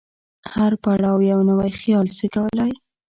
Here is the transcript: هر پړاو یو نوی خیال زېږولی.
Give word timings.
هر 0.53 0.71
پړاو 0.83 1.27
یو 1.31 1.39
نوی 1.49 1.71
خیال 1.79 2.07
زېږولی. 2.17 2.71